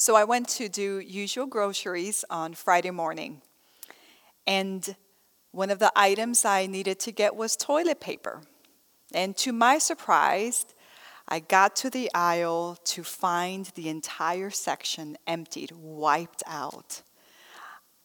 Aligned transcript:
So 0.00 0.16
I 0.16 0.24
went 0.24 0.48
to 0.60 0.70
do 0.70 0.98
usual 1.00 1.44
groceries 1.44 2.24
on 2.30 2.54
Friday 2.54 2.90
morning. 2.90 3.42
And 4.46 4.96
one 5.50 5.68
of 5.68 5.78
the 5.78 5.92
items 5.94 6.46
I 6.46 6.64
needed 6.64 6.98
to 7.00 7.12
get 7.12 7.36
was 7.36 7.54
toilet 7.54 8.00
paper. 8.00 8.40
And 9.12 9.36
to 9.36 9.52
my 9.52 9.76
surprise, 9.76 10.64
I 11.28 11.40
got 11.40 11.76
to 11.76 11.90
the 11.90 12.10
aisle 12.14 12.78
to 12.84 13.04
find 13.04 13.66
the 13.74 13.90
entire 13.90 14.48
section 14.48 15.18
emptied, 15.26 15.70
wiped 15.72 16.42
out. 16.46 17.02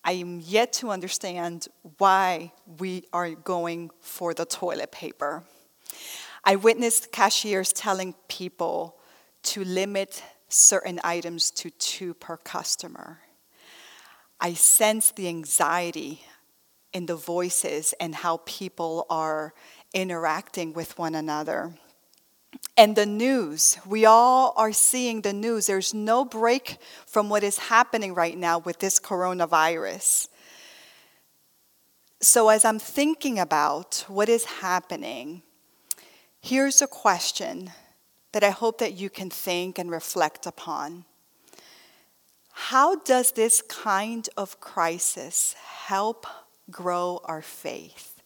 I 0.03 0.11
am 0.11 0.41
yet 0.41 0.73
to 0.73 0.89
understand 0.89 1.69
why 1.97 2.51
we 2.77 3.05
are 3.13 3.29
going 3.35 3.89
for 4.01 4.33
the 4.33 4.43
toilet 4.43 4.91
paper. 4.91 5.45
I 6.43 6.57
witnessed 6.57 7.13
cashiers 7.13 7.71
telling 7.71 8.15
people 8.27 8.97
to 9.43 9.63
limit 9.63 10.21
certain 10.55 10.99
items 11.03 11.51
to 11.51 11.69
two 11.69 12.13
per 12.13 12.37
customer. 12.37 13.19
I 14.39 14.53
sense 14.53 15.11
the 15.11 15.27
anxiety 15.27 16.21
in 16.93 17.05
the 17.05 17.15
voices 17.15 17.93
and 17.99 18.15
how 18.15 18.41
people 18.45 19.05
are 19.09 19.53
interacting 19.93 20.73
with 20.73 20.97
one 20.97 21.15
another. 21.15 21.73
And 22.77 22.95
the 22.95 23.05
news, 23.05 23.77
we 23.85 24.05
all 24.05 24.53
are 24.55 24.71
seeing 24.71 25.21
the 25.21 25.33
news. 25.33 25.67
There's 25.67 25.93
no 25.93 26.23
break 26.23 26.77
from 27.05 27.27
what 27.29 27.43
is 27.43 27.57
happening 27.57 28.13
right 28.13 28.37
now 28.37 28.59
with 28.59 28.79
this 28.79 28.99
coronavirus. 28.99 30.29
So, 32.21 32.47
as 32.47 32.63
I'm 32.63 32.79
thinking 32.79 33.39
about 33.39 34.05
what 34.07 34.29
is 34.29 34.45
happening, 34.45 35.43
here's 36.41 36.81
a 36.81 36.87
question 36.87 37.71
that 38.35 38.43
I 38.43 38.49
hope 38.49 38.79
that 38.79 38.95
you 38.95 39.09
can 39.09 39.29
think 39.29 39.79
and 39.79 39.89
reflect 39.89 40.45
upon. 40.45 41.05
How 42.51 42.97
does 42.97 43.31
this 43.31 43.61
kind 43.61 44.27
of 44.35 44.59
crisis 44.59 45.55
help 45.87 46.27
grow 46.69 47.21
our 47.23 47.41
faith? 47.41 48.21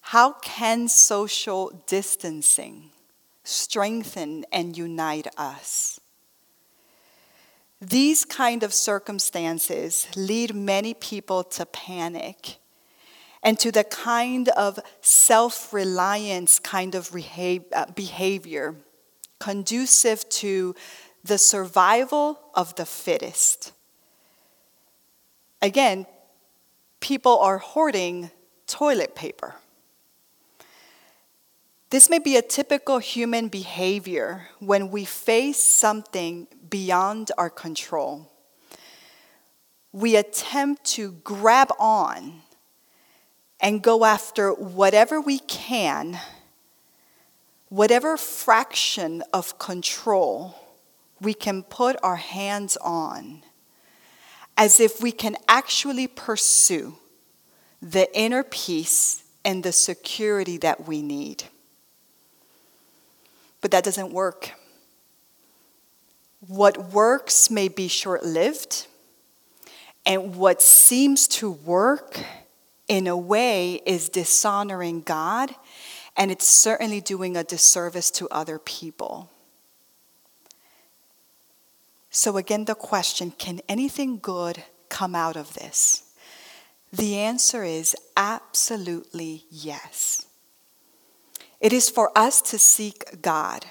How 0.00 0.32
can 0.32 0.88
social 0.88 1.84
distancing 1.86 2.88
strengthen 3.44 4.46
and 4.50 4.74
unite 4.74 5.26
us? 5.36 6.00
These 7.82 8.24
kind 8.24 8.62
of 8.62 8.72
circumstances 8.72 10.08
lead 10.16 10.54
many 10.54 10.94
people 10.94 11.44
to 11.44 11.66
panic 11.66 12.56
and 13.42 13.58
to 13.58 13.70
the 13.70 13.84
kind 13.84 14.48
of 14.50 14.78
self 15.00 15.72
reliance 15.72 16.58
kind 16.58 16.94
of 16.94 17.14
uh, 17.14 17.86
behavior 17.94 18.74
conducive 19.38 20.28
to 20.28 20.74
the 21.24 21.38
survival 21.38 22.40
of 22.54 22.74
the 22.76 22.86
fittest. 22.86 23.72
Again, 25.60 26.06
people 27.00 27.38
are 27.38 27.58
hoarding 27.58 28.30
toilet 28.66 29.14
paper. 29.14 29.56
This 31.90 32.10
may 32.10 32.18
be 32.18 32.36
a 32.36 32.42
typical 32.42 32.98
human 32.98 33.48
behavior 33.48 34.48
when 34.58 34.90
we 34.90 35.04
face 35.04 35.60
something 35.60 36.46
beyond 36.68 37.32
our 37.38 37.48
control. 37.48 38.30
We 39.90 40.16
attempt 40.16 40.84
to 40.96 41.12
grab 41.24 41.72
on 41.78 42.42
and 43.60 43.82
go 43.82 44.04
after 44.04 44.52
whatever 44.52 45.20
we 45.20 45.40
can, 45.40 46.18
whatever 47.68 48.16
fraction 48.16 49.22
of 49.32 49.58
control 49.58 50.54
we 51.20 51.34
can 51.34 51.62
put 51.62 51.96
our 52.02 52.16
hands 52.16 52.76
on 52.78 53.42
as 54.56 54.80
if 54.80 55.00
we 55.00 55.12
can 55.12 55.36
actually 55.46 56.06
pursue 56.06 56.96
the 57.80 58.08
inner 58.18 58.42
peace 58.42 59.22
and 59.44 59.62
the 59.62 59.72
security 59.72 60.56
that 60.58 60.86
we 60.86 61.00
need. 61.00 61.44
But 63.60 63.70
that 63.70 63.84
doesn't 63.84 64.12
work. 64.12 64.52
What 66.46 66.92
works 66.92 67.50
may 67.50 67.68
be 67.68 67.88
short 67.88 68.24
lived, 68.24 68.86
and 70.06 70.36
what 70.36 70.62
seems 70.62 71.28
to 71.28 71.50
work 71.50 72.20
in 72.88 73.06
a 73.06 73.16
way 73.16 73.82
is 73.86 74.08
dishonoring 74.08 75.02
God, 75.02 75.54
and 76.16 76.30
it's 76.30 76.48
certainly 76.48 77.00
doing 77.00 77.36
a 77.36 77.44
disservice 77.44 78.10
to 78.12 78.28
other 78.30 78.58
people. 78.58 79.30
So, 82.10 82.36
again, 82.36 82.64
the 82.64 82.74
question 82.74 83.30
can 83.30 83.60
anything 83.68 84.18
good 84.18 84.64
come 84.88 85.14
out 85.14 85.36
of 85.36 85.54
this? 85.54 86.04
The 86.92 87.18
answer 87.18 87.64
is 87.64 87.94
absolutely 88.16 89.44
yes. 89.50 90.26
It 91.60 91.72
is 91.72 91.90
for 91.90 92.10
us 92.16 92.40
to 92.42 92.58
seek 92.58 93.20
God. 93.20 93.66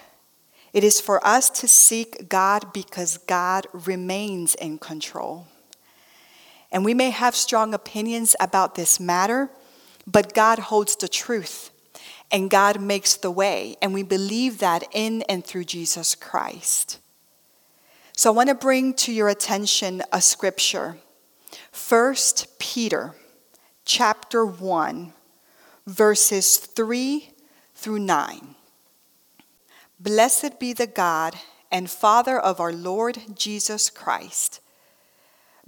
It 0.72 0.84
is 0.84 1.02
for 1.02 1.26
us 1.26 1.50
to 1.62 1.68
seek 1.68 2.30
God 2.30 2.72
because 2.74 3.18
God 3.18 3.66
remains 3.74 4.54
in 4.56 4.78
control. 4.78 5.48
And 6.72 6.84
we 6.84 6.94
may 6.94 7.10
have 7.10 7.36
strong 7.36 7.74
opinions 7.74 8.36
about 8.40 8.76
this 8.76 9.00
matter, 9.00 9.50
but 10.06 10.34
God 10.34 10.60
holds 10.60 10.96
the 10.96 11.08
truth 11.08 11.72
and 12.32 12.50
God 12.50 12.82
makes 12.82 13.16
the 13.16 13.32
way. 13.32 13.78
And 13.82 13.94
we 13.94 14.04
believe 14.04 14.60
that 14.60 14.84
in 14.92 15.24
and 15.24 15.46
through 15.46 15.66
Jesus 15.66 16.16
Christ. 16.16 17.00
So 18.14 18.32
I 18.32 18.36
want 18.36 18.50
to 18.50 18.56
bring 18.56 18.94
to 18.96 19.14
your 19.14 19.30
attention 19.30 20.02
a 20.12 20.22
scripture. 20.22 20.98
1 21.90 22.16
Peter 22.60 23.14
chapter 23.86 24.46
1 24.46 25.14
verses 25.86 26.58
3 26.58 27.30
through 27.74 28.00
9. 28.00 28.56
Blessed 30.00 30.60
be 30.60 30.74
the 30.74 30.88
God 30.88 31.36
and 31.72 31.90
Father 31.90 32.38
of 32.38 32.60
our 32.60 32.74
Lord 32.74 33.20
Jesus 33.36 33.90
Christ. 33.90 34.60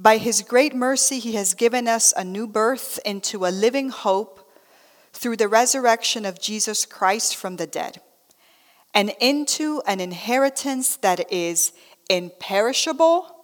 By 0.02 0.16
his 0.16 0.44
great 0.44 0.74
mercy, 0.74 1.20
he 1.20 1.34
has 1.34 1.54
given 1.54 1.86
us 1.86 2.14
a 2.16 2.24
new 2.24 2.48
birth 2.48 3.02
into 3.04 3.46
a 3.46 3.52
living 3.52 3.90
hope 3.90 4.50
through 5.12 5.36
the 5.36 5.50
resurrection 5.50 6.24
of 6.24 6.40
Jesus 6.40 6.86
Christ 6.86 7.36
from 7.36 7.58
the 7.58 7.68
dead, 7.68 8.00
and 8.94 9.14
into 9.20 9.82
an 9.86 10.00
inheritance 10.00 10.96
that 10.98 11.30
is 11.30 11.74
imperishable, 12.10 13.36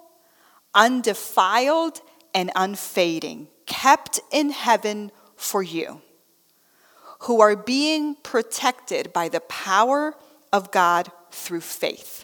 undefiled, 0.74 2.00
and 2.34 2.52
unfading, 2.56 3.50
kept 3.66 4.22
in 4.32 4.52
heaven 4.52 5.12
for 5.36 5.62
you, 5.62 6.02
who 7.24 7.42
are 7.42 7.58
being 7.58 8.16
protected 8.16 9.12
by 9.12 9.28
the 9.28 9.42
power 9.42 10.16
of 10.54 10.72
God 10.72 11.12
through 11.32 11.62
faith 11.62 12.24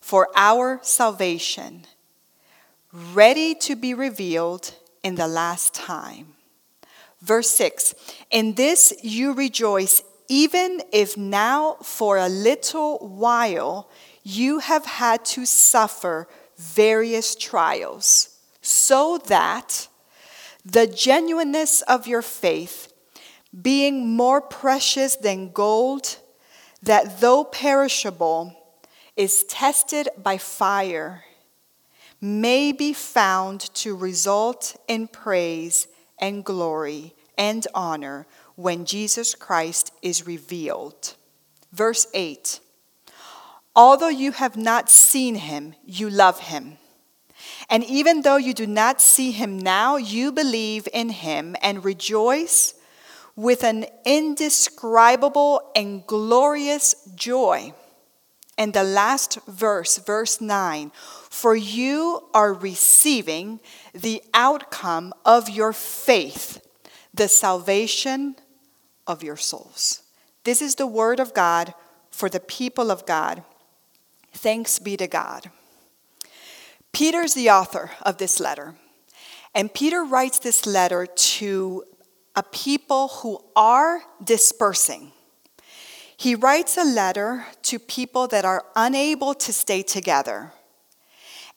for 0.00 0.28
our 0.34 0.80
salvation, 0.82 1.86
ready 2.92 3.54
to 3.54 3.74
be 3.74 3.94
revealed 3.94 4.74
in 5.02 5.14
the 5.14 5.26
last 5.26 5.74
time. 5.74 6.34
Verse 7.20 7.48
6 7.50 7.94
In 8.30 8.54
this 8.54 8.92
you 9.02 9.32
rejoice, 9.32 10.02
even 10.28 10.82
if 10.92 11.16
now 11.16 11.76
for 11.82 12.18
a 12.18 12.28
little 12.28 12.98
while 12.98 13.88
you 14.22 14.58
have 14.58 14.84
had 14.84 15.24
to 15.24 15.46
suffer 15.46 16.28
various 16.56 17.34
trials, 17.34 18.38
so 18.60 19.18
that 19.26 19.88
the 20.64 20.86
genuineness 20.86 21.82
of 21.82 22.06
your 22.06 22.22
faith, 22.22 22.92
being 23.60 24.08
more 24.08 24.40
precious 24.40 25.16
than 25.16 25.50
gold, 25.50 26.16
that 26.82 27.20
though 27.20 27.44
perishable, 27.44 28.56
is 29.16 29.44
tested 29.44 30.08
by 30.16 30.38
fire, 30.38 31.24
may 32.22 32.70
be 32.70 32.92
found 32.92 33.60
to 33.74 33.96
result 33.96 34.76
in 34.86 35.08
praise 35.08 35.88
and 36.20 36.44
glory 36.44 37.12
and 37.36 37.66
honor 37.74 38.26
when 38.54 38.84
Jesus 38.84 39.34
Christ 39.34 39.92
is 40.02 40.24
revealed. 40.24 41.14
Verse 41.72 42.06
8 42.14 42.60
Although 43.74 44.08
you 44.08 44.32
have 44.32 44.56
not 44.56 44.88
seen 44.88 45.34
him, 45.34 45.74
you 45.84 46.08
love 46.08 46.38
him. 46.38 46.78
And 47.68 47.82
even 47.84 48.22
though 48.22 48.36
you 48.36 48.54
do 48.54 48.68
not 48.68 49.00
see 49.00 49.32
him 49.32 49.58
now, 49.58 49.96
you 49.96 50.30
believe 50.30 50.86
in 50.92 51.08
him 51.08 51.56
and 51.60 51.84
rejoice 51.84 52.74
with 53.34 53.64
an 53.64 53.86
indescribable 54.04 55.72
and 55.74 56.06
glorious 56.06 56.94
joy. 57.16 57.72
And 58.58 58.74
the 58.74 58.84
last 58.84 59.38
verse, 59.46 59.96
verse 59.98 60.40
9 60.40 60.92
For 61.32 61.56
you 61.56 62.28
are 62.34 62.52
receiving 62.52 63.60
the 63.94 64.22
outcome 64.34 65.14
of 65.24 65.48
your 65.48 65.72
faith, 65.72 66.60
the 67.14 67.26
salvation 67.26 68.36
of 69.06 69.22
your 69.22 69.38
souls. 69.38 70.02
This 70.44 70.60
is 70.60 70.74
the 70.74 70.86
word 70.86 71.18
of 71.20 71.32
God 71.32 71.72
for 72.10 72.28
the 72.28 72.38
people 72.38 72.90
of 72.90 73.06
God. 73.06 73.42
Thanks 74.34 74.78
be 74.78 74.94
to 74.98 75.06
God. 75.06 75.50
Peter's 76.92 77.32
the 77.32 77.48
author 77.48 77.92
of 78.02 78.18
this 78.18 78.38
letter. 78.38 78.74
And 79.54 79.72
Peter 79.72 80.04
writes 80.04 80.38
this 80.38 80.66
letter 80.66 81.06
to 81.06 81.84
a 82.36 82.42
people 82.42 83.08
who 83.08 83.42
are 83.56 84.02
dispersing. 84.22 85.12
He 86.14 86.34
writes 86.34 86.76
a 86.76 86.84
letter 86.84 87.46
to 87.62 87.78
people 87.78 88.28
that 88.28 88.44
are 88.44 88.66
unable 88.76 89.32
to 89.32 89.52
stay 89.52 89.82
together. 89.82 90.52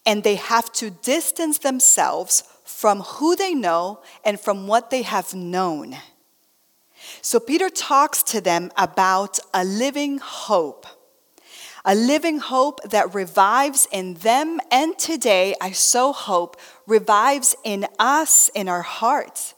And 0.05 0.23
they 0.23 0.35
have 0.35 0.71
to 0.73 0.89
distance 0.89 1.57
themselves 1.59 2.43
from 2.63 3.01
who 3.01 3.35
they 3.35 3.53
know 3.53 4.01
and 4.23 4.39
from 4.39 4.67
what 4.67 4.89
they 4.89 5.01
have 5.01 5.33
known. 5.33 5.97
So 7.21 7.39
Peter 7.39 7.69
talks 7.69 8.23
to 8.23 8.41
them 8.41 8.71
about 8.77 9.39
a 9.53 9.63
living 9.63 10.17
hope 10.19 10.85
a 11.85 11.93
living 11.93 12.39
hope 12.39 12.81
that 12.89 13.13
revives 13.13 13.87
in 13.91 14.15
them, 14.15 14.59
and 14.71 14.97
today, 14.97 15.53
I 15.61 15.71
so 15.71 16.11
hope, 16.11 16.57
revives 16.87 17.55
in 17.63 17.85
us, 17.99 18.49
in 18.55 18.67
our 18.67 18.81
hearts. 18.81 19.53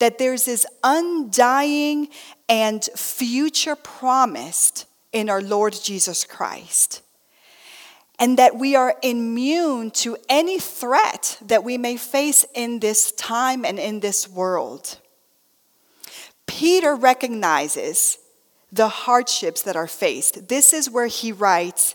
That 0.00 0.18
there's 0.18 0.46
this 0.46 0.66
undying 0.82 2.08
and 2.48 2.82
future 2.96 3.76
promised 3.76 4.86
in 5.12 5.30
our 5.30 5.40
Lord 5.40 5.78
Jesus 5.80 6.24
Christ. 6.24 7.02
And 8.20 8.38
that 8.38 8.56
we 8.56 8.76
are 8.76 8.94
immune 9.02 9.90
to 9.92 10.16
any 10.28 10.60
threat 10.60 11.38
that 11.40 11.64
we 11.64 11.78
may 11.78 11.96
face 11.96 12.44
in 12.54 12.78
this 12.78 13.12
time 13.12 13.64
and 13.64 13.78
in 13.78 14.00
this 14.00 14.28
world. 14.28 14.98
Peter 16.46 16.94
recognizes 16.94 18.18
the 18.70 18.88
hardships 18.88 19.62
that 19.62 19.76
are 19.76 19.86
faced. 19.86 20.48
This 20.48 20.72
is 20.72 20.90
where 20.90 21.06
he 21.06 21.32
writes, 21.32 21.94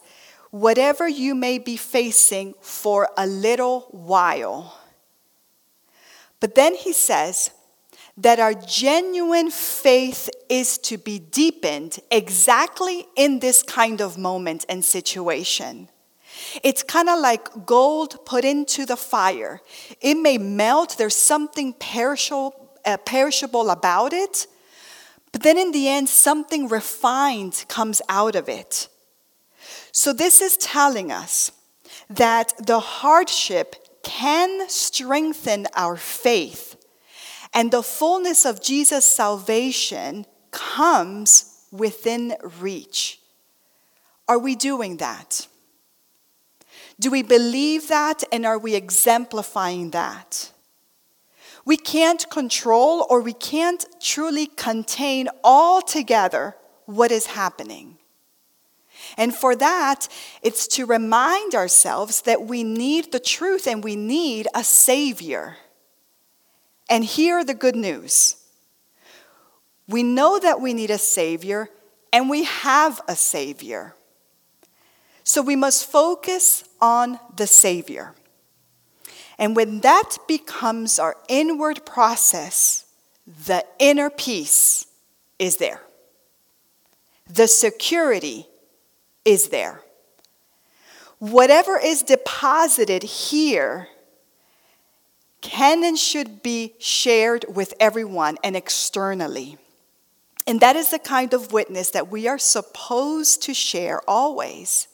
Whatever 0.50 1.08
you 1.08 1.36
may 1.36 1.60
be 1.60 1.78
facing 1.78 2.54
for 2.62 3.10
a 3.18 3.28
little 3.28 3.82
while. 3.92 4.80
But 6.40 6.56
then 6.56 6.76
he 6.76 6.94
says 6.94 7.52
that 8.18 8.40
our 8.40 8.54
genuine 8.54 9.52
faith 9.52 10.30
is 10.50 10.78
to 10.78 10.98
be 10.98 11.20
deepened 11.20 12.00
exactly 12.10 13.06
in 13.16 13.40
this 13.40 13.62
kind 13.64 14.00
of 14.00 14.18
moment 14.18 14.66
and 14.70 14.84
situation. 14.84 15.90
It's 16.64 16.84
kind 16.84 17.10
of 17.10 17.20
like 17.20 17.66
gold 17.66 18.26
put 18.26 18.46
into 18.46 18.86
the 18.86 18.98
fire. 18.98 19.62
It 20.02 20.16
may 20.16 20.38
melt, 20.38 20.96
there's 20.98 21.16
something 21.16 21.74
perishable, 21.74 22.72
uh, 22.86 22.98
perishable 22.98 23.70
about 23.70 24.14
it, 24.14 24.48
but 25.32 25.44
then 25.44 25.58
in 25.58 25.72
the 25.72 25.88
end, 25.90 26.08
something 26.08 26.68
refined 26.68 27.66
comes 27.68 28.02
out 28.08 28.36
of 28.36 28.48
it. 28.48 28.88
So 29.92 30.14
this 30.14 30.42
is 30.42 30.56
telling 30.58 31.12
us 31.12 31.52
that 32.10 32.54
the 32.66 32.80
hardship 32.80 33.76
can 34.04 34.70
strengthen 34.70 35.68
our 35.76 35.98
faith, 35.98 36.78
and 37.54 37.72
the 37.72 37.82
fullness 37.84 38.46
of 38.46 38.62
Jesus' 38.62 39.06
salvation 39.06 40.26
comes 40.52 41.66
within 41.72 42.36
reach. 42.60 43.20
Are 44.28 44.40
we 44.40 44.56
doing 44.56 44.98
that? 44.98 45.48
Do 47.00 47.12
we 47.12 47.24
believe 47.24 47.88
that 47.90 48.24
and 48.32 48.46
are 48.46 48.58
we 48.58 48.76
exemplifying 48.76 49.92
that? 49.92 50.52
We 51.66 51.78
can't 51.78 52.30
control 52.30 53.06
or 53.10 53.22
we 53.22 53.34
can't 53.34 53.86
truly 54.00 54.48
contain 54.48 55.28
altogether 55.44 56.56
what 56.86 57.12
is 57.12 57.26
happening. 57.26 57.98
And 59.18 59.34
for 59.34 59.56
that, 59.56 60.08
it's 60.42 60.68
to 60.70 60.86
remind 60.86 61.56
ourselves 61.56 62.22
that 62.22 62.44
we 62.44 62.64
need 62.64 63.12
the 63.12 63.20
truth 63.20 63.68
and 63.68 63.84
we 63.84 63.96
need 63.96 64.48
a 64.54 64.64
Savior. 64.64 65.58
And 66.90 67.04
here 67.04 67.44
the 67.44 67.54
good 67.54 67.76
news 67.76 68.38
we 69.88 70.02
know 70.02 70.40
that 70.40 70.60
we 70.60 70.74
need 70.74 70.90
a 70.90 70.98
Savior, 70.98 71.70
and 72.12 72.28
we 72.28 72.46
have 72.46 73.02
a 73.08 73.16
Savior. 73.16 73.94
So 75.26 75.42
we 75.42 75.56
must 75.56 75.92
focus 75.92 76.64
on 76.80 77.20
the 77.36 77.48
Savior. 77.48 78.14
And 79.38 79.56
when 79.56 79.82
that 79.82 80.18
becomes 80.28 81.00
our 81.00 81.18
inward 81.28 81.86
process, 81.86 82.86
the 83.26 83.66
inner 83.80 84.10
peace 84.10 84.86
is 85.40 85.58
there. 85.58 85.82
The 87.28 87.48
security 87.48 88.48
is 89.26 89.50
there. 89.50 89.82
Whatever 91.18 91.80
is 91.80 92.04
deposited 92.04 93.02
here 93.02 93.88
can 95.42 95.84
and 95.84 95.98
should 95.98 96.44
be 96.44 96.76
shared 96.78 97.46
with 97.50 97.74
everyone 97.80 98.38
and 98.44 98.56
externally. 98.56 99.58
And 100.46 100.62
that 100.62 100.76
is 100.76 100.92
the 100.92 101.00
kind 101.00 101.34
of 101.34 101.52
witness 101.52 101.90
that 101.92 102.12
we 102.12 102.28
are 102.28 102.38
supposed 102.38 103.42
to 103.44 103.56
share 103.56 104.02
always. 104.08 104.88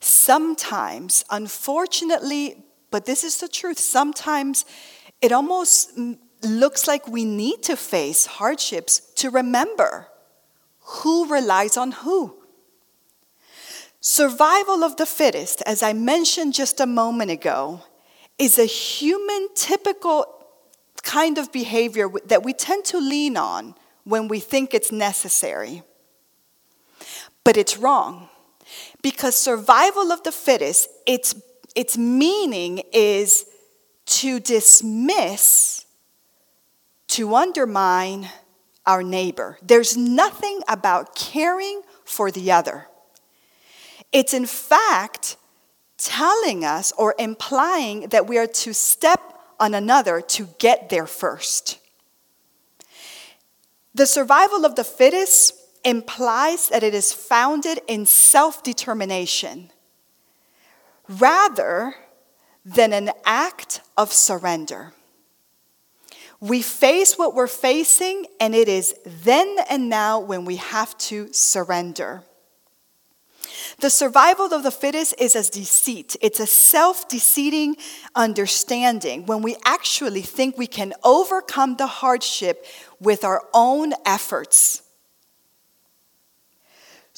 Sometimes, 0.00 1.24
unfortunately, 1.30 2.64
but 2.90 3.04
this 3.04 3.24
is 3.24 3.38
the 3.38 3.48
truth, 3.48 3.78
sometimes 3.78 4.64
it 5.20 5.32
almost 5.32 5.92
looks 6.42 6.86
like 6.86 7.08
we 7.08 7.24
need 7.24 7.62
to 7.64 7.76
face 7.76 8.26
hardships 8.26 9.00
to 9.16 9.30
remember 9.30 10.08
who 10.80 11.26
relies 11.26 11.76
on 11.76 11.92
who. 11.92 12.34
Survival 14.00 14.84
of 14.84 14.96
the 14.96 15.06
fittest, 15.06 15.62
as 15.66 15.82
I 15.82 15.92
mentioned 15.92 16.54
just 16.54 16.80
a 16.80 16.86
moment 16.86 17.30
ago, 17.30 17.82
is 18.38 18.58
a 18.58 18.64
human 18.64 19.48
typical 19.54 20.26
kind 21.02 21.38
of 21.38 21.52
behavior 21.52 22.08
that 22.26 22.44
we 22.44 22.52
tend 22.52 22.84
to 22.86 22.98
lean 22.98 23.36
on 23.36 23.74
when 24.04 24.28
we 24.28 24.38
think 24.38 24.72
it's 24.72 24.92
necessary. 24.92 25.82
But 27.42 27.56
it's 27.56 27.76
wrong. 27.76 28.28
Because 29.02 29.36
survival 29.36 30.12
of 30.12 30.22
the 30.22 30.32
fittest, 30.32 30.88
its, 31.06 31.34
its 31.74 31.96
meaning 31.96 32.82
is 32.92 33.46
to 34.06 34.40
dismiss, 34.40 35.84
to 37.08 37.34
undermine 37.34 38.28
our 38.86 39.02
neighbor. 39.02 39.58
There's 39.62 39.96
nothing 39.96 40.62
about 40.66 41.14
caring 41.14 41.82
for 42.04 42.30
the 42.30 42.50
other. 42.50 42.88
It's 44.12 44.32
in 44.32 44.46
fact 44.46 45.36
telling 45.98 46.64
us 46.64 46.92
or 46.96 47.14
implying 47.18 48.08
that 48.08 48.26
we 48.26 48.38
are 48.38 48.46
to 48.46 48.72
step 48.72 49.20
on 49.60 49.74
another 49.74 50.20
to 50.20 50.48
get 50.58 50.88
there 50.88 51.06
first. 51.06 51.78
The 53.94 54.06
survival 54.06 54.64
of 54.64 54.76
the 54.76 54.84
fittest 54.84 55.54
implies 55.88 56.68
that 56.68 56.82
it 56.82 56.94
is 56.94 57.12
founded 57.12 57.80
in 57.86 58.04
self 58.06 58.62
determination 58.62 59.70
rather 61.08 61.94
than 62.64 62.92
an 62.92 63.10
act 63.24 63.80
of 63.96 64.12
surrender. 64.12 64.92
We 66.40 66.62
face 66.62 67.16
what 67.16 67.34
we're 67.34 67.48
facing, 67.48 68.26
and 68.38 68.54
it 68.54 68.68
is 68.68 68.94
then 69.04 69.56
and 69.68 69.88
now 69.88 70.20
when 70.20 70.44
we 70.44 70.56
have 70.56 70.96
to 70.98 71.32
surrender. 71.32 72.22
The 73.80 73.90
survival 73.90 74.52
of 74.52 74.62
the 74.62 74.70
fittest 74.70 75.14
is 75.18 75.34
a 75.34 75.50
deceit. 75.50 76.16
It's 76.20 76.40
a 76.40 76.46
self 76.46 77.08
deceiving 77.08 77.76
understanding 78.14 79.26
when 79.26 79.42
we 79.42 79.56
actually 79.64 80.22
think 80.22 80.58
we 80.58 80.66
can 80.66 80.92
overcome 81.02 81.76
the 81.76 81.86
hardship 81.86 82.64
with 83.00 83.24
our 83.24 83.42
own 83.54 83.94
efforts. 84.04 84.82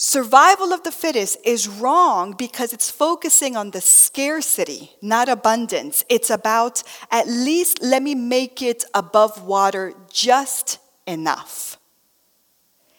Survival 0.03 0.73
of 0.73 0.83
the 0.83 0.91
fittest 0.91 1.37
is 1.45 1.69
wrong 1.69 2.33
because 2.33 2.73
it's 2.73 2.89
focusing 2.89 3.55
on 3.55 3.73
the 3.73 3.83
scarcity, 3.83 4.93
not 5.03 5.29
abundance. 5.29 6.07
It's 6.09 6.31
about 6.31 6.83
at 7.11 7.29
least 7.29 7.83
let 7.83 8.03
me 8.03 8.15
make 8.15 8.63
it 8.63 8.83
above 8.95 9.43
water 9.43 9.93
just 10.11 10.79
enough. 11.07 11.77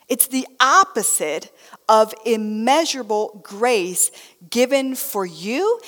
It's 0.10 0.28
the 0.28 0.46
opposite 0.60 1.52
of 1.90 2.14
immeasurable 2.24 3.42
grace 3.44 4.12
given 4.52 4.94
for 4.94 5.26
you 5.26 5.80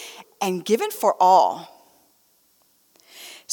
and 0.42 0.66
given 0.66 0.90
for 0.90 1.16
all. 1.20 1.73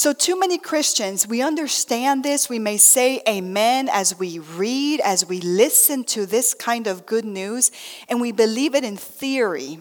So, 0.00 0.14
too 0.14 0.38
many 0.38 0.56
Christians, 0.56 1.28
we 1.28 1.42
understand 1.42 2.24
this. 2.24 2.48
We 2.48 2.58
may 2.58 2.78
say 2.78 3.20
amen 3.28 3.90
as 3.92 4.18
we 4.18 4.38
read, 4.38 4.98
as 5.00 5.26
we 5.26 5.42
listen 5.42 6.04
to 6.04 6.24
this 6.24 6.54
kind 6.54 6.86
of 6.86 7.04
good 7.04 7.26
news, 7.26 7.70
and 8.08 8.18
we 8.18 8.32
believe 8.32 8.74
it 8.74 8.82
in 8.82 8.96
theory. 8.96 9.78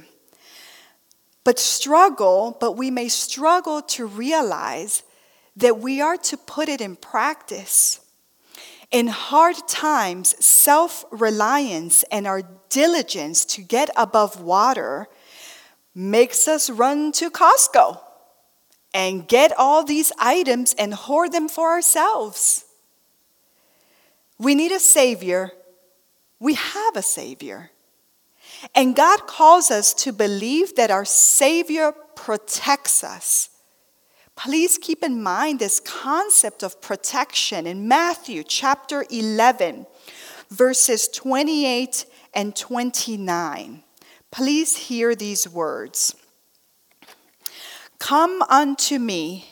But 1.45 1.57
struggle, 1.57 2.57
but 2.59 2.73
we 2.73 2.91
may 2.91 3.07
struggle 3.07 3.81
to 3.83 4.05
realize 4.05 5.03
that 5.55 5.79
we 5.79 6.01
are 6.01 6.17
to 6.17 6.35
put 6.35 6.67
it 6.67 6.81
in 6.81 6.97
practice. 6.97 8.01
In 8.91 9.07
hard 9.07 9.69
times, 9.69 10.35
self 10.43 11.05
reliance 11.11 12.03
and 12.11 12.27
our 12.27 12.41
diligence 12.67 13.45
to 13.45 13.61
get 13.61 13.89
above 13.95 14.41
water 14.41 15.07
makes 15.95 16.45
us 16.45 16.69
run 16.69 17.13
to 17.13 17.31
Costco 17.31 18.01
and 18.93 19.27
get 19.27 19.53
all 19.57 19.83
these 19.83 20.11
items 20.17 20.73
and 20.77 20.93
hoard 20.93 21.31
them 21.31 21.47
for 21.47 21.69
ourselves. 21.69 22.65
We 24.37 24.55
need 24.55 24.71
a 24.71 24.79
Savior. 24.79 25.51
We 26.39 26.53
have 26.55 26.95
a 26.95 27.01
Savior. 27.01 27.71
And 28.73 28.95
God 28.95 29.27
calls 29.27 29.71
us 29.71 29.93
to 29.95 30.11
believe 30.11 30.75
that 30.75 30.91
our 30.91 31.05
Savior 31.05 31.93
protects 32.15 33.03
us. 33.03 33.49
Please 34.35 34.77
keep 34.77 35.03
in 35.03 35.21
mind 35.21 35.59
this 35.59 35.81
concept 35.81 36.63
of 36.63 36.81
protection 36.81 37.67
in 37.67 37.87
Matthew 37.87 38.43
chapter 38.43 39.05
11, 39.09 39.85
verses 40.49 41.09
28 41.09 42.05
and 42.33 42.55
29. 42.55 43.83
Please 44.31 44.77
hear 44.77 45.13
these 45.13 45.49
words 45.49 46.15
Come 47.99 48.41
unto 48.43 48.97
me, 48.97 49.45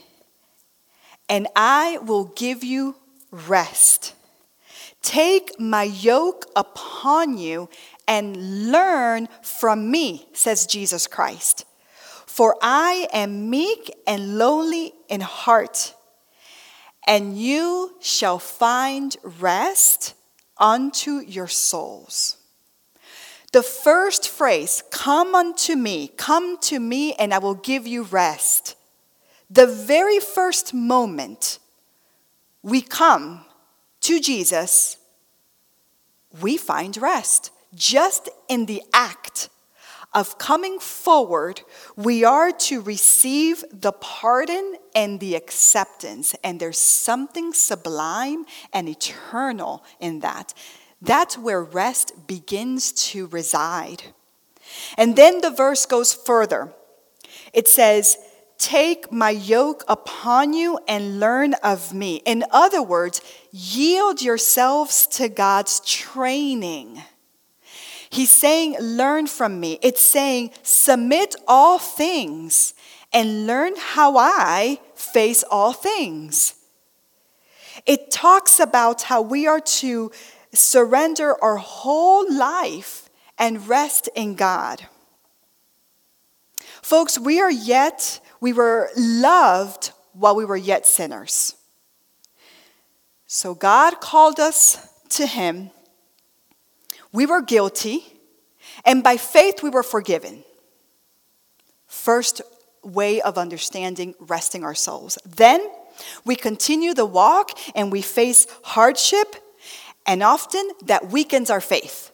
and 1.30 1.48
I 1.56 1.98
will 1.98 2.26
give 2.26 2.64
you 2.64 2.96
rest. 3.30 4.14
Take 5.02 5.60
my 5.60 5.84
yoke 5.84 6.46
upon 6.56 7.38
you 7.38 7.70
and 8.08 8.72
learn 8.72 9.28
from 9.42 9.92
me, 9.92 10.28
says 10.34 10.66
Jesus 10.66 11.08
Christ. 11.08 11.66
For 12.26 12.56
I 12.62 13.08
am 13.14 13.50
meek 13.50 13.94
and 14.08 14.38
lowly 14.38 14.94
in 15.10 15.22
heart, 15.22 15.94
and 17.06 17.38
you 17.38 17.96
shall 18.00 18.40
find 18.40 19.16
rest 19.24 20.14
unto 20.58 21.20
your 21.20 21.48
souls. 21.48 22.37
The 23.58 23.64
first 23.64 24.30
phrase, 24.30 24.84
come 24.92 25.34
unto 25.34 25.76
me, 25.76 26.10
come 26.10 26.60
to 26.60 26.80
me, 26.80 27.16
and 27.16 27.34
I 27.34 27.40
will 27.40 27.56
give 27.56 27.88
you 27.88 28.04
rest. 28.04 28.76
The 29.50 29.66
very 29.66 30.20
first 30.20 30.76
moment 30.76 31.58
we 32.62 32.82
come 32.82 33.46
to 34.02 34.20
Jesus, 34.20 34.98
we 36.40 36.56
find 36.56 36.96
rest. 36.98 37.50
Just 37.74 38.30
in 38.48 38.68
the 38.68 38.84
act 38.94 39.50
of 40.14 40.38
coming 40.38 40.78
forward, 40.78 41.62
we 41.96 42.24
are 42.24 42.52
to 42.52 42.80
receive 42.80 43.64
the 43.74 43.92
pardon 43.92 44.76
and 44.94 45.20
the 45.20 45.34
acceptance. 45.34 46.36
And 46.44 46.60
there's 46.60 46.78
something 46.78 47.54
sublime 47.54 48.46
and 48.72 48.88
eternal 48.88 49.84
in 50.00 50.20
that. 50.20 50.54
That's 51.02 51.38
where 51.38 51.64
rest 51.64 52.28
begins 52.28 52.92
to 53.12 53.28
reside. 53.28 54.04
And 54.98 55.16
then 55.16 55.42
the 55.42 55.52
verse 55.52 55.86
goes 55.86 56.14
further. 56.14 56.74
It 57.54 57.68
says, 57.68 58.18
Take 58.58 59.12
my 59.12 59.30
yoke 59.30 59.84
upon 59.88 60.54
you 60.54 60.80
and 60.88 61.20
learn 61.20 61.54
of 61.64 61.94
me. 61.94 62.22
In 62.26 62.44
other 62.52 62.82
words, 62.82 63.22
yield 63.52 64.22
yourselves 64.22 65.06
to 65.08 65.30
God's 65.30 65.80
training. 65.82 67.04
He's 68.10 68.32
saying, 68.32 68.78
Learn 68.80 69.28
from 69.28 69.60
me. 69.60 69.78
It's 69.84 70.02
saying, 70.02 70.52
Submit 70.64 71.36
all 71.48 71.78
things 71.78 72.74
and 73.14 73.46
learn 73.46 73.74
how 73.78 74.18
I 74.18 74.80
face 74.96 75.44
all 75.44 75.74
things. 75.74 76.56
It 77.86 78.12
talks 78.12 78.60
about 78.60 79.04
how 79.04 79.22
we 79.22 79.48
are 79.48 79.62
to 79.62 80.12
surrender 80.58 81.42
our 81.44 81.58
whole 81.58 82.32
life 82.32 83.10
and 83.38 83.68
rest 83.68 84.10
in 84.16 84.36
God. 84.36 84.88
Folks, 86.82 87.20
we 87.20 87.40
are 87.40 87.52
yet, 87.52 88.20
we 88.40 88.54
were 88.54 88.90
loved 88.96 89.92
while 90.14 90.36
we 90.36 90.46
were 90.46 90.58
yet 90.58 90.86
sinners. 90.86 91.56
So 93.26 93.54
God 93.54 94.00
called 94.00 94.40
us 94.40 94.88
to 95.10 95.26
Him. 95.26 95.70
We 97.12 97.26
were 97.26 97.42
guilty, 97.42 98.06
and 98.86 99.04
by 99.04 99.18
faith 99.18 99.62
we 99.62 99.70
were 99.70 99.84
forgiven. 99.84 100.44
First 101.88 102.42
way 102.84 103.22
of 103.22 103.38
understanding 103.38 104.16
resting 104.20 104.64
our 104.64 104.76
souls. 104.76 105.18
Then 105.26 105.68
we 106.26 106.36
continue 106.36 106.94
the 106.94 107.06
walk 107.06 107.52
and 107.76 107.92
we 107.92 108.02
face 108.02 108.48
hardship 108.64 109.36
and 110.08 110.24
often 110.24 110.72
that 110.86 111.12
weakens 111.12 111.50
our 111.50 111.62
faith. 111.62 112.12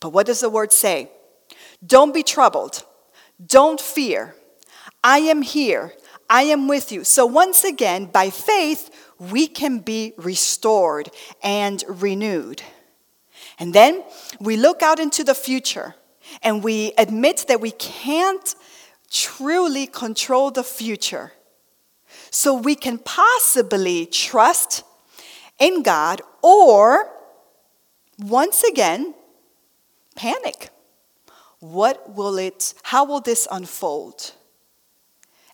But 0.00 0.10
what 0.10 0.26
does 0.26 0.40
the 0.40 0.48
word 0.48 0.72
say? 0.72 1.10
Don't 1.84 2.14
be 2.14 2.22
troubled. 2.22 2.84
Don't 3.44 3.80
fear. 3.80 4.34
I 5.04 5.18
am 5.18 5.42
here. 5.42 5.92
I 6.30 6.42
am 6.44 6.66
with 6.66 6.90
you. 6.90 7.04
So, 7.04 7.24
once 7.26 7.64
again, 7.64 8.06
by 8.06 8.30
faith, 8.30 8.90
we 9.18 9.46
can 9.46 9.78
be 9.78 10.14
restored 10.16 11.10
and 11.42 11.84
renewed. 11.86 12.62
And 13.58 13.74
then 13.74 14.02
we 14.40 14.56
look 14.56 14.82
out 14.82 14.98
into 14.98 15.24
the 15.24 15.34
future 15.34 15.94
and 16.42 16.62
we 16.62 16.92
admit 16.98 17.46
that 17.48 17.60
we 17.60 17.70
can't 17.72 18.54
truly 19.10 19.86
control 19.86 20.50
the 20.50 20.64
future. 20.64 21.32
So, 22.30 22.54
we 22.54 22.74
can 22.74 22.98
possibly 22.98 24.04
trust 24.06 24.82
in 25.58 25.82
God 25.82 26.20
or 26.42 27.10
once 28.18 28.62
again, 28.64 29.14
panic. 30.16 30.70
What 31.60 32.14
will 32.14 32.38
it, 32.38 32.74
how 32.82 33.04
will 33.04 33.20
this 33.20 33.48
unfold? 33.50 34.32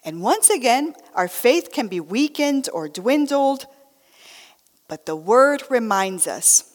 And 0.04 0.22
once 0.22 0.50
again, 0.50 0.94
our 1.14 1.28
faith 1.28 1.72
can 1.72 1.88
be 1.88 2.00
weakened 2.00 2.68
or 2.72 2.88
dwindled, 2.88 3.66
but 4.86 5.06
the 5.06 5.16
word 5.16 5.62
reminds 5.70 6.26
us 6.26 6.70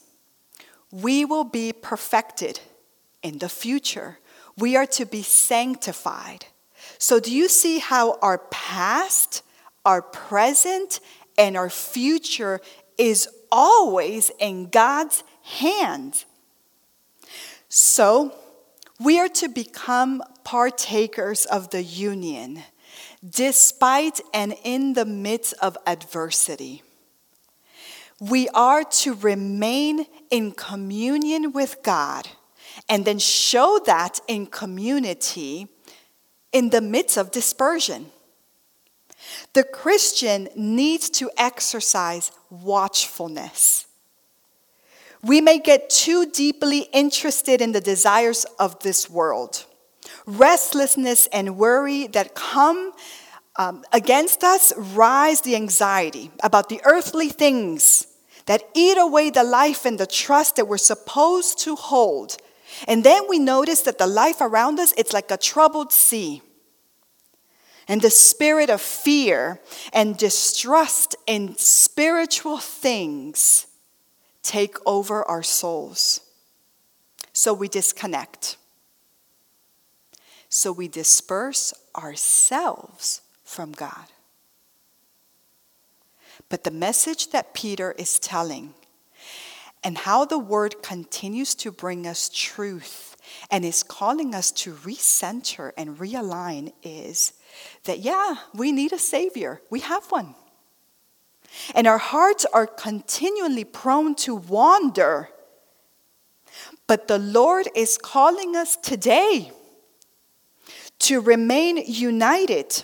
we 0.92 1.24
will 1.26 1.44
be 1.44 1.72
perfected 1.72 2.60
in 3.22 3.38
the 3.38 3.50
future. 3.50 4.18
We 4.58 4.76
are 4.76 4.88
to 4.88 5.06
be 5.06 5.22
sanctified. 5.22 6.48
So, 6.98 7.20
do 7.20 7.34
you 7.34 7.48
see 7.48 7.80
how 7.80 8.18
our 8.22 8.40
past, 8.50 9.44
our 9.86 10.02
present, 10.02 11.00
and 11.38 11.56
our 11.56 11.70
future 11.70 12.60
is 12.98 13.30
always 13.52 14.32
in 14.40 14.70
God's 14.70 15.24
hand. 15.50 16.26
So, 17.68 18.36
we 19.00 19.20
are 19.20 19.30
to 19.30 19.48
become 19.48 20.22
partakers 20.44 21.46
of 21.46 21.70
the 21.70 21.84
union, 21.84 22.64
despite 23.28 24.20
and 24.34 24.56
in 24.64 24.94
the 24.94 25.06
midst 25.06 25.54
of 25.62 25.78
adversity. 25.88 26.84
We 28.20 28.50
are 28.50 28.84
to 28.84 29.14
remain 29.14 30.06
in 30.30 30.52
communion 30.52 31.54
with 31.54 31.82
God 31.82 32.28
and 32.90 33.06
then 33.06 33.20
show 33.20 33.80
that 33.86 34.20
in 34.28 34.48
community 34.48 35.68
in 36.52 36.70
the 36.70 36.82
midst 36.82 37.18
of 37.18 37.32
dispersion. 37.32 38.12
The 39.54 39.64
Christian 39.64 40.50
needs 40.56 41.10
to 41.12 41.32
exercise 41.38 42.32
watchfulness 42.50 43.86
we 45.22 45.42
may 45.42 45.60
get 45.60 45.90
too 45.90 46.26
deeply 46.26 46.88
interested 46.94 47.62
in 47.62 47.72
the 47.72 47.82
desires 47.82 48.46
of 48.58 48.80
this 48.80 49.10
world. 49.10 49.66
Restlessness 50.26 51.28
and 51.28 51.58
worry 51.58 52.08
that 52.08 52.36
come 52.36 52.94
um, 53.58 53.84
against 53.92 54.44
us 54.44 54.72
rise 54.78 55.42
the 55.42 55.56
anxiety 55.56 56.32
about 56.42 56.70
the 56.70 56.82
earthly 56.86 57.30
things 57.30 58.08
that 58.46 58.64
eat 58.74 58.98
away 58.98 59.30
the 59.30 59.44
life 59.44 59.86
and 59.86 60.00
the 60.00 60.08
trust 60.08 60.56
that 60.56 60.68
we're 60.68 60.78
supposed 60.78 61.60
to 61.60 61.76
hold. 61.76 62.38
And 62.88 63.04
then 63.04 63.24
we 63.28 63.38
notice 63.38 63.82
that 63.82 63.98
the 63.98 64.08
life 64.08 64.38
around 64.40 64.80
us, 64.80 64.94
it's 64.98 65.14
like 65.14 65.30
a 65.32 65.38
troubled 65.38 65.92
sea. 65.92 66.42
And 67.88 68.02
the 68.02 68.10
spirit 68.10 68.70
of 68.70 68.82
fear 68.82 69.60
and 69.92 70.16
distrust 70.16 71.16
in 71.28 71.58
spiritual 71.58 72.58
things 72.58 73.66
take 74.44 74.78
over 74.86 75.24
our 75.24 75.44
souls. 75.44 76.22
So 77.34 77.54
we 77.54 77.68
disconnect. 77.68 78.58
So 80.50 80.72
we 80.72 80.88
disperse 80.88 81.74
ourselves 81.96 83.22
from 83.44 83.72
God. 83.72 84.08
But 86.50 86.64
the 86.64 86.72
message 86.72 87.30
that 87.30 87.54
Peter 87.54 87.94
is 87.98 88.18
telling 88.18 88.74
and 89.84 90.00
how 90.00 90.26
the 90.26 90.40
word 90.40 90.82
continues 90.82 91.56
to 91.56 91.72
bring 91.72 92.08
us 92.08 92.30
truth 92.30 93.16
and 93.52 93.64
is 93.64 93.84
calling 93.84 94.34
us 94.34 94.52
to 94.52 94.74
recenter 94.74 95.72
and 95.78 95.98
realign 95.98 96.74
is 96.84 97.34
that, 97.84 98.00
yeah, 98.00 98.36
we 98.54 98.72
need 98.72 98.92
a 98.92 99.00
Savior. 99.00 99.62
We 99.70 99.82
have 99.82 100.06
one. 100.12 100.36
And 101.76 101.88
our 101.88 101.98
hearts 101.98 102.46
are 102.54 102.68
continually 102.68 103.64
prone 103.64 104.16
to 104.16 104.36
wander. 104.36 105.30
But 106.88 107.08
the 107.08 107.20
Lord 107.20 107.68
is 107.76 107.98
calling 107.98 108.56
us 108.56 108.76
today 108.76 109.52
to 111.00 111.22
remain 111.22 111.78
united, 111.86 112.84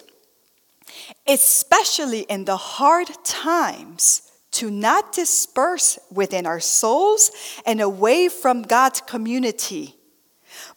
especially 1.28 2.22
in 2.22 2.46
the 2.46 2.58
hard 2.58 3.10
times, 3.24 4.22
to 4.52 4.72
not 4.72 5.12
disperse 5.12 6.00
within 6.12 6.46
our 6.46 6.62
souls 6.62 7.32
and 7.66 7.82
away 7.82 8.30
from 8.30 8.62
God's 8.62 9.02
community, 9.02 9.96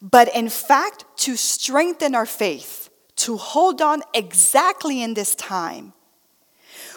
but 0.02 0.35
in 0.35 0.49
fact 0.49 1.04
to 1.18 1.37
strengthen 1.37 2.14
our 2.14 2.26
faith, 2.26 2.90
to 3.16 3.37
hold 3.37 3.80
on 3.80 4.02
exactly 4.14 5.00
in 5.02 5.14
this 5.14 5.35
time. 5.37 5.92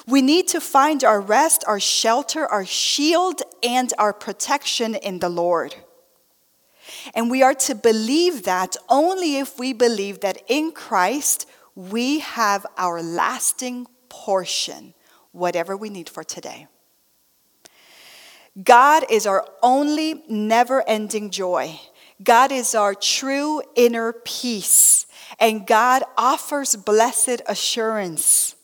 We 0.07 0.21
need 0.21 0.47
to 0.49 0.61
find 0.61 1.03
our 1.03 1.21
rest, 1.21 1.63
our 1.67 1.79
shelter, 1.79 2.45
our 2.47 2.65
shield, 2.65 3.41
and 3.63 3.93
our 3.97 4.13
protection 4.13 4.95
in 4.95 5.19
the 5.19 5.29
Lord. 5.29 5.75
And 7.13 7.29
we 7.29 7.43
are 7.43 7.53
to 7.53 7.75
believe 7.75 8.43
that 8.43 8.75
only 8.89 9.37
if 9.37 9.57
we 9.59 9.73
believe 9.73 10.21
that 10.21 10.41
in 10.47 10.71
Christ 10.71 11.47
we 11.75 12.19
have 12.19 12.65
our 12.77 13.01
lasting 13.01 13.87
portion, 14.09 14.93
whatever 15.31 15.77
we 15.77 15.89
need 15.89 16.09
for 16.09 16.23
today. 16.23 16.67
God 18.61 19.05
is 19.09 19.25
our 19.25 19.47
only 19.63 20.23
never 20.27 20.87
ending 20.87 21.29
joy. 21.29 21.79
God 22.21 22.51
is 22.51 22.75
our 22.75 22.93
true 22.93 23.61
inner 23.75 24.11
peace. 24.11 25.05
And 25.39 25.65
God 25.65 26.03
offers 26.17 26.75
blessed 26.75 27.41
assurance. 27.47 28.55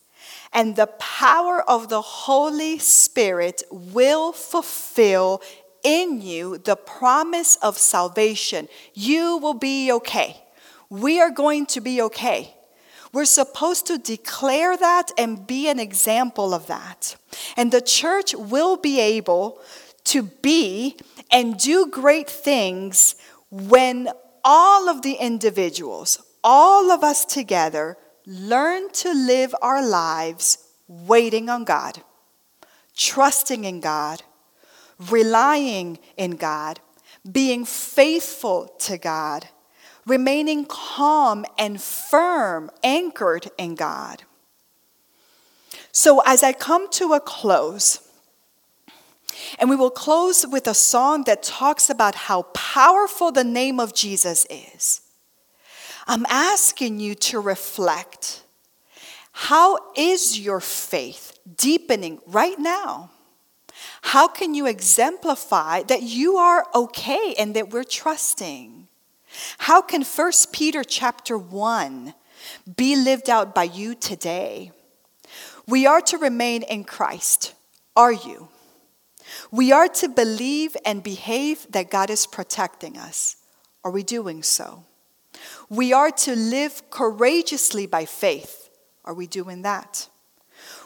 And 0.58 0.76
the 0.76 0.88
power 0.88 1.62
of 1.70 1.88
the 1.88 2.02
Holy 2.02 2.80
Spirit 2.80 3.62
will 3.70 4.32
fulfill 4.32 5.44
in 5.84 6.20
you 6.20 6.58
the 6.58 6.76
promise 6.76 7.58
of 7.58 7.78
salvation. 7.78 8.68
You 8.96 9.38
will 9.38 9.54
be 9.54 9.92
okay. 9.92 10.42
We 10.90 11.22
are 11.22 11.30
going 11.30 11.68
to 11.68 11.80
be 11.80 12.02
okay. 12.02 12.56
We're 13.14 13.26
supposed 13.26 13.86
to 13.86 14.00
declare 14.00 14.76
that 14.76 15.12
and 15.16 15.46
be 15.46 15.70
an 15.70 15.80
example 15.80 16.56
of 16.56 16.66
that. 16.66 17.16
And 17.56 17.72
the 17.72 17.80
church 17.80 18.34
will 18.34 18.78
be 18.78 19.00
able 19.00 19.62
to 20.06 20.24
be 20.24 20.98
and 21.32 21.56
do 21.60 21.86
great 21.86 22.32
things 22.32 23.14
when 23.52 24.10
all 24.44 24.90
of 24.90 25.04
the 25.04 25.14
individuals, 25.14 26.20
all 26.44 26.90
of 26.90 27.04
us 27.04 27.26
together, 27.26 27.96
learn 28.28 28.92
to 28.92 29.14
live 29.14 29.56
our 29.62 29.88
lives 29.88 30.58
waiting 30.90 31.50
on 31.50 31.64
God, 31.64 32.04
trusting 32.96 33.64
in 33.64 33.80
God, 33.80 34.22
relying 35.10 35.98
in 36.18 36.32
God, 36.32 36.82
being 37.30 37.64
faithful 37.64 38.68
to 38.80 38.98
God, 38.98 39.48
remaining 40.06 40.66
calm 40.66 41.46
and 41.58 41.82
firm, 41.82 42.70
anchored 42.84 43.50
in 43.58 43.76
God. 43.76 44.24
So, 45.94 46.22
as 46.26 46.44
I 46.44 46.52
come 46.52 46.90
to 46.92 47.14
a 47.14 47.22
close, 47.22 48.02
and 49.58 49.70
we 49.70 49.76
will 49.76 49.90
close 49.90 50.46
with 50.46 50.68
a 50.68 50.74
song 50.74 51.24
that 51.24 51.44
talks 51.44 51.90
about 51.90 52.16
how 52.16 52.44
powerful 52.54 53.32
the 53.32 53.44
name 53.44 53.80
of 53.80 53.94
Jesus 53.94 54.46
is. 54.50 55.02
I'm 56.08 56.26
asking 56.30 57.00
you 57.00 57.16
to 57.16 57.40
reflect. 57.40 58.44
How 59.34 59.78
is 59.96 60.40
your 60.40 60.62
faith 60.62 61.38
deepening 61.58 62.20
right 62.26 62.58
now? 62.58 63.12
How 64.02 64.28
can 64.28 64.56
you 64.56 64.66
exemplify 64.66 65.84
that 65.84 66.02
you 66.02 66.38
are 66.38 66.66
okay 66.74 67.36
and 67.38 67.56
that 67.56 67.70
we're 67.70 67.84
trusting? 67.84 68.88
How 69.60 69.82
can 69.82 70.04
1 70.04 70.32
Peter 70.54 70.84
chapter 70.84 71.38
1 71.38 72.14
be 72.76 72.96
lived 72.96 73.30
out 73.30 73.54
by 73.54 73.64
you 73.64 73.94
today? 73.94 74.72
We 75.68 75.86
are 75.86 76.02
to 76.02 76.18
remain 76.18 76.64
in 76.64 76.86
Christ. 76.86 77.54
Are 77.96 78.14
you? 78.14 78.48
We 79.52 79.74
are 79.74 79.90
to 79.90 80.08
believe 80.08 80.78
and 80.86 81.04
behave 81.04 81.68
that 81.70 81.92
God 81.92 82.10
is 82.10 82.26
protecting 82.26 82.98
us. 82.98 83.36
Are 83.84 83.92
we 83.92 84.04
doing 84.04 84.42
so? 84.42 84.87
We 85.70 85.94
are 85.94 86.12
to 86.12 86.36
live 86.36 86.90
courageously 86.90 87.88
by 87.88 88.06
faith. 88.06 88.70
Are 89.04 89.14
we 89.14 89.28
doing 89.28 89.64
that? 89.64 90.08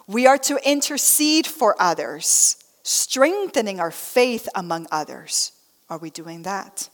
We 0.07 0.27
are 0.27 0.37
to 0.39 0.59
intercede 0.67 1.45
for 1.47 1.75
others 1.79 2.57
strengthening 2.83 3.79
our 3.79 3.91
faith 3.91 4.49
among 4.55 4.87
others. 4.91 5.51
Are 5.89 5.97
we 5.97 6.09
doing 6.09 6.43
that? 6.43 6.89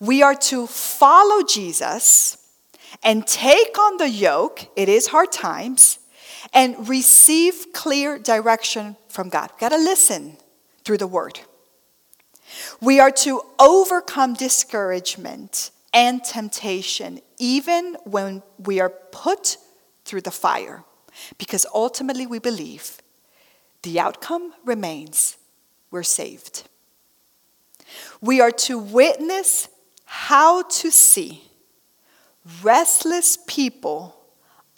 We 0.00 0.22
are 0.22 0.34
to 0.34 0.66
follow 0.66 1.44
Jesus 1.44 2.38
and 3.02 3.26
take 3.26 3.78
on 3.78 3.96
the 3.98 4.08
yoke, 4.08 4.66
it 4.76 4.88
is 4.88 5.08
hard 5.08 5.32
times, 5.32 5.98
and 6.52 6.88
receive 6.88 7.66
clear 7.72 8.18
direction 8.18 8.96
from 9.08 9.28
God. 9.28 9.50
Got 9.58 9.70
to 9.70 9.76
listen 9.76 10.36
through 10.84 10.98
the 10.98 11.06
word. 11.06 11.40
We 12.80 13.00
are 13.00 13.10
to 13.10 13.42
overcome 13.58 14.34
discouragement 14.34 15.70
and 15.92 16.24
temptation, 16.24 17.20
even 17.38 17.96
when 18.04 18.42
we 18.58 18.80
are 18.80 18.90
put 18.90 19.58
through 20.04 20.22
the 20.22 20.30
fire, 20.30 20.84
because 21.38 21.66
ultimately 21.74 22.26
we 22.26 22.38
believe 22.38 22.98
the 23.82 24.00
outcome 24.00 24.54
remains 24.64 25.36
we're 25.90 26.02
saved. 26.02 26.64
We 28.20 28.40
are 28.40 28.50
to 28.50 28.78
witness 28.78 29.68
how 30.04 30.62
to 30.62 30.90
see 30.90 31.42
restless 32.62 33.38
people, 33.46 34.16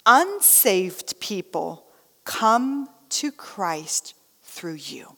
unsaved 0.05 1.19
people 1.19 1.85
come 2.25 2.89
to 3.09 3.31
Christ 3.31 4.13
through 4.43 4.73
you. 4.73 5.14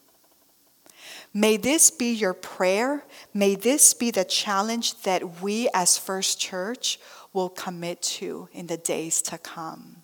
May 1.38 1.56
this 1.56 1.92
be 1.92 2.14
your 2.14 2.34
prayer. 2.34 3.04
May 3.32 3.54
this 3.54 3.94
be 3.94 4.10
the 4.10 4.26
challenge 4.26 5.04
that 5.04 5.40
we 5.40 5.70
as 5.72 5.96
First 5.96 6.40
Church 6.40 7.00
will 7.32 7.50
commit 7.50 8.02
to 8.18 8.50
in 8.54 8.66
the 8.66 8.78
days 8.78 9.22
to 9.22 9.38
come. 9.38 9.98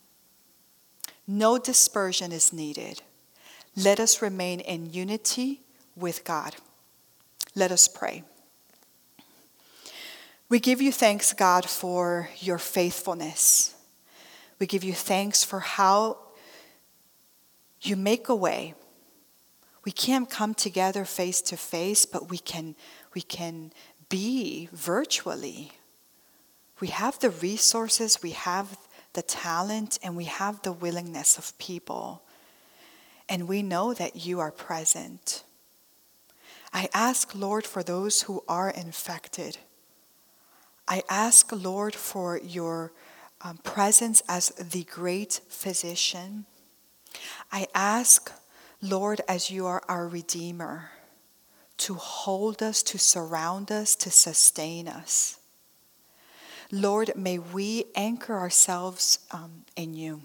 No 1.25 1.57
dispersion 1.57 2.31
is 2.31 2.53
needed. 2.53 3.01
Let 3.75 3.99
us 3.99 4.21
remain 4.21 4.59
in 4.59 4.93
unity 4.93 5.61
with 5.95 6.23
God. 6.23 6.55
Let 7.55 7.71
us 7.71 7.87
pray. 7.87 8.21
We 10.49 10.59
give 10.59 10.83
you 10.83 10.91
thanks, 10.91 11.33
God, 11.33 11.65
for 11.65 12.29
your 12.41 12.59
faithfulness. 12.59 13.73
We 14.59 14.67
give 14.67 14.83
you 14.83 14.93
thanks 14.93 15.43
for 15.43 15.61
how 15.61 16.19
you 17.81 17.95
make 17.95 18.29
a 18.29 18.35
way. 18.35 18.75
We 19.85 19.91
can't 19.91 20.29
come 20.29 20.53
together 20.53 21.05
face 21.05 21.41
to 21.41 21.57
face, 21.57 22.05
but 22.05 22.29
we 22.29 22.37
can, 22.37 22.75
we 23.13 23.21
can 23.21 23.71
be 24.09 24.69
virtually. 24.71 25.73
We 26.79 26.87
have 26.87 27.19
the 27.19 27.29
resources, 27.29 28.23
we 28.23 28.31
have 28.31 28.77
the 29.13 29.21
talent, 29.21 29.99
and 30.01 30.15
we 30.15 30.25
have 30.25 30.61
the 30.61 30.71
willingness 30.71 31.37
of 31.37 31.57
people 31.57 32.23
and 33.29 33.47
we 33.47 33.63
know 33.63 33.93
that 33.93 34.25
you 34.25 34.39
are 34.39 34.51
present. 34.51 35.43
I 36.73 36.89
ask, 36.93 37.33
Lord, 37.35 37.65
for 37.65 37.83
those 37.83 38.23
who 38.23 38.43
are 38.47 38.69
infected. 38.69 39.57
I 40.87 41.03
ask, 41.09 41.51
Lord, 41.51 41.95
for 41.95 42.37
your 42.37 42.91
um, 43.41 43.57
presence 43.57 44.21
as 44.27 44.49
the 44.49 44.83
great 44.83 45.41
physician. 45.47 46.45
I 47.51 47.67
ask, 47.73 48.31
Lord, 48.83 49.21
as 49.29 49.49
you 49.49 49.65
are 49.65 49.81
our 49.87 50.09
Redeemer, 50.09 50.91
to 51.77 51.93
hold 51.93 52.61
us, 52.61 52.83
to 52.83 52.99
surround 52.99 53.71
us, 53.71 53.95
to 53.95 54.11
sustain 54.11 54.89
us. 54.89 55.39
Lord, 56.69 57.13
may 57.15 57.39
we 57.39 57.85
anchor 57.95 58.37
ourselves 58.37 59.19
um, 59.31 59.63
in 59.77 59.93
you. 59.93 60.23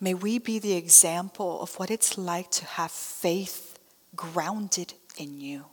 May 0.00 0.14
we 0.14 0.40
be 0.40 0.58
the 0.58 0.72
example 0.72 1.62
of 1.62 1.78
what 1.78 1.88
it's 1.88 2.18
like 2.18 2.50
to 2.50 2.64
have 2.64 2.90
faith 2.90 3.78
grounded 4.16 4.94
in 5.16 5.40
you. 5.40 5.66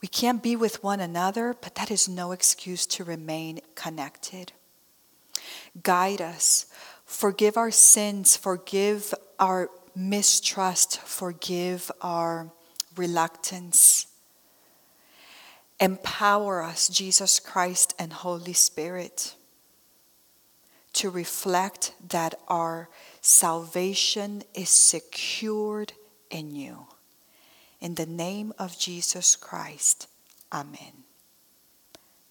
We 0.00 0.06
can't 0.06 0.44
be 0.44 0.54
with 0.54 0.84
one 0.84 1.00
another, 1.00 1.56
but 1.60 1.74
that 1.74 1.90
is 1.90 2.08
no 2.08 2.30
excuse 2.30 2.86
to 2.86 3.02
remain 3.02 3.58
connected. 3.74 4.52
Guide 5.82 6.20
us. 6.20 6.66
Forgive 7.04 7.56
our 7.56 7.72
sins. 7.72 8.36
Forgive 8.36 9.12
our 9.38 9.70
mistrust. 9.94 11.00
Forgive 11.00 11.90
our 12.00 12.50
reluctance. 12.96 14.06
Empower 15.80 16.62
us, 16.62 16.88
Jesus 16.88 17.38
Christ 17.38 17.94
and 17.98 18.12
Holy 18.12 18.54
Spirit 18.54 19.34
to 20.96 21.10
reflect 21.10 21.92
that 22.08 22.34
our 22.48 22.88
salvation 23.20 24.42
is 24.54 24.70
secured 24.70 25.92
in 26.30 26.56
you. 26.56 26.86
In 27.82 27.96
the 27.96 28.06
name 28.06 28.54
of 28.58 28.78
Jesus 28.78 29.36
Christ, 29.36 30.08
Amen. 30.50 31.04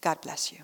God 0.02 0.20
bless 0.22 0.52
you. 0.52 0.64